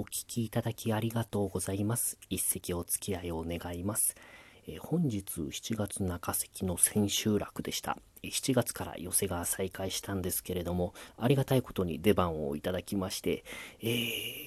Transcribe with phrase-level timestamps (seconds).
[0.00, 2.16] お聞きいただきありがとうございます。
[2.30, 4.14] 一席お付き合いを願います。
[4.66, 7.98] え本日7月中関の千秋楽でした。
[8.24, 13.44] 7月から寄せが再開したんですけれども、ありがたいことに出番をいただきまして、
[13.82, 14.40] えー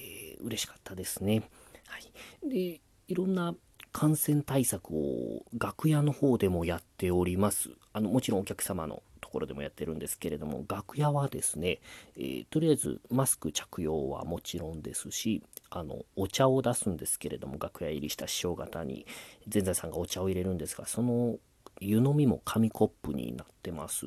[0.44, 1.44] 嬉しかったですね。
[1.86, 2.48] はい。
[2.48, 3.54] で、いろんな
[3.92, 7.70] 感染対策を楽屋の方でもやっております。
[7.92, 9.04] あの、もちろんお客様の
[9.34, 11.80] ころでもやってるんですけれども、楽屋はですね、
[12.16, 19.06] えーとりあえずマスク着用はもちろんですし、あの、お茶を出すんですけれども、楽屋入りした師匠方に、
[19.52, 21.36] 前座さんがお茶を入れるんですが、その
[21.80, 24.06] 湯飲みも紙コップになってます。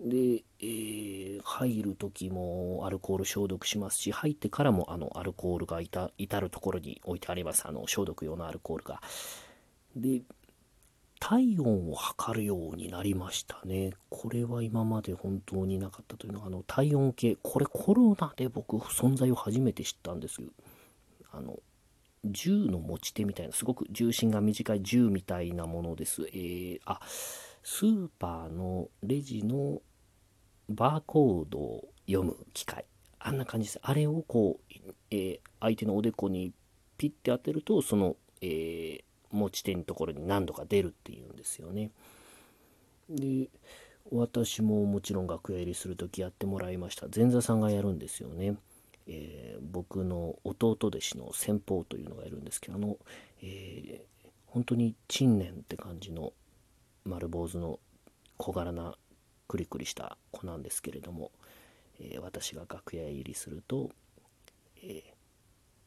[0.00, 7.66] で、えー入る時もアルコール消毒しますし、入ってからもあのアルコールがいた至るところに置いてあります。
[7.66, 9.00] あの消毒用のアルコールが。
[9.94, 10.22] で、
[11.28, 13.90] 体温を測るようになりましたね。
[14.10, 20.50] これは今まで本当になかったというのは、あの体温計、これコロナで僕存在を初めて知ったんですよ。
[21.32, 21.58] あの、
[22.24, 26.28] 銃の持ち手みたいな、すごく重心が短い銃みたいなものです。
[26.28, 27.00] えー、あ、
[27.64, 29.82] スーパーのレジの
[30.68, 32.84] バーコードを読む機械。
[33.18, 33.80] あんな感じです。
[33.82, 36.52] あれをこう、えー相手のおでこに
[36.98, 41.90] ピッて当てると、その、えー持ち手のところに何度か出るっていうですよね。
[43.08, 43.48] で、
[44.10, 47.06] 私ももちろん楽屋入りするときやってもらいました。
[47.14, 48.56] 前座さんがやるんですよね。
[49.06, 52.98] えー僕の弟弟子の先方というのがいるんですけど、あの、
[53.42, 56.32] えー本当に陳年って感じの
[57.04, 57.78] 丸坊主の
[58.38, 58.96] 小柄な
[59.48, 61.30] クリクリした子なんですけれども、
[62.00, 63.90] えー私が楽屋入りすると、
[64.82, 65.16] えー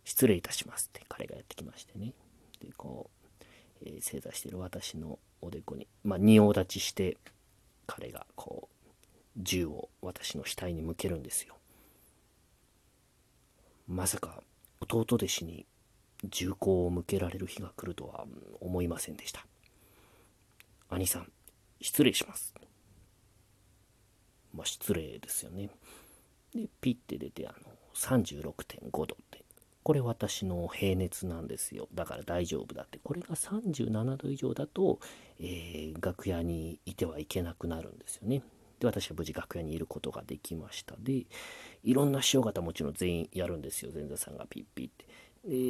[0.05, 2.13] 失礼いたしますって彼がやってきましてね。
[2.61, 3.19] で、こう、
[3.85, 7.17] えー正座している私のおでこに、まあ、仁王立ちして、
[7.88, 8.89] 彼がこう、
[9.38, 11.55] 銃を私の額に向けるんですよ。
[13.88, 14.44] まさか、
[14.81, 15.66] 弟弟子に
[16.25, 18.25] 銃口を向けられる日が来るとは
[18.59, 19.45] 思いませんでした。
[20.89, 21.31] 兄さん、
[21.81, 22.53] 失礼します。
[24.53, 25.69] まあ、失礼ですよね。
[26.53, 27.57] で、ピッて出て、あの、
[27.94, 29.17] 36.5度。
[29.89, 31.88] これ私の平熱なんですよ。
[31.95, 33.00] だから大丈夫だって。
[33.03, 35.00] これが37度以上だと、
[35.39, 38.44] えー楽屋にいてはいけなくなるんですよね。
[38.79, 40.94] で、私は無事楽屋にいることができました。
[40.99, 41.25] で、
[41.83, 43.89] いろんな師匠方もちろん全員やるんですよ。
[43.91, 45.07] 前座さんがピッピッって。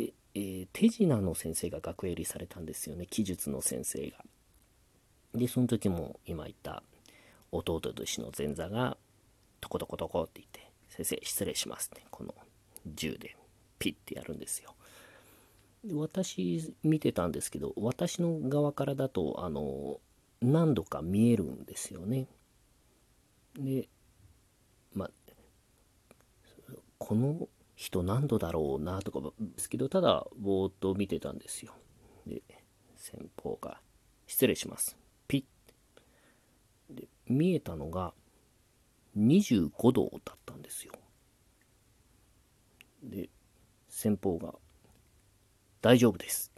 [0.08, 3.06] で、えー手品の先生が楽屋入りされたんですよね。
[3.06, 4.18] 記述の先生が。
[5.34, 6.84] で、その時も今言った
[7.54, 8.98] 弟弟子の前座が、
[9.62, 12.36] トコトコトコって言って、先生失礼しますって、この
[12.86, 13.38] 銃で
[13.80, 14.76] ピッてやるんですよ。
[15.94, 20.00] 私見てたんですけど、私の側からだと、あの、
[20.42, 22.28] 何度か見えるんですよね。
[23.58, 23.88] で、
[24.94, 25.12] まあ、
[26.98, 31.74] この人何度だろうなとかですけど、ただぼーっと見てたんですよ。
[32.28, 32.42] で、
[32.98, 33.80] 先方が、
[34.28, 34.98] 失礼します。
[35.28, 35.46] ピ
[36.92, 36.94] ッ。
[36.94, 38.14] で、見えたのが
[39.18, 40.94] 25度だったんですよ。
[43.02, 43.30] で、
[44.00, 44.54] 先方が、
[45.82, 46.54] 大丈夫です。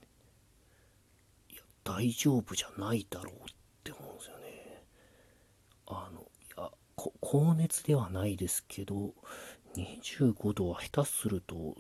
[1.50, 3.38] いや、大丈夫じゃないだろうっ
[3.84, 4.84] て思うんですよね。
[5.88, 6.24] あの、い
[6.56, 9.16] や、高熱ではないですけど、
[9.76, 11.76] 25度は下手すると、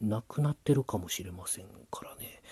[0.00, 2.42] なくなってるかもしれませんからね。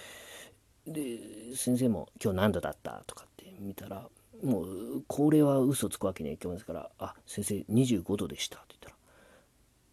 [0.87, 4.11] で、先生も今日何度だったとかって見たら、
[4.43, 8.84] もう、これは嘘つくわけにはいきませんから、あ、先生25度でしたって言ったら、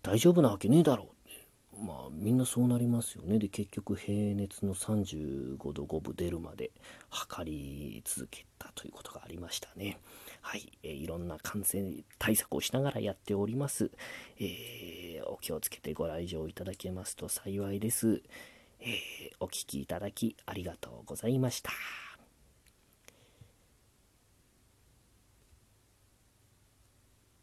[0.01, 1.47] 大丈夫なわけねえだろうって。
[1.79, 3.39] まあ、みんなそうなりますよね。
[3.39, 6.71] で、結局、平熱の35度5分出るまで
[7.09, 9.97] 測り続けたということがありましたね。
[10.41, 10.71] はい。
[10.83, 13.91] えーいろんな感染対策をしながらやっております。
[14.39, 18.21] えーお気をつけてご来場いただけますと幸いです。
[18.79, 18.89] えー
[19.39, 21.71] お聞きいただきありがとうございました。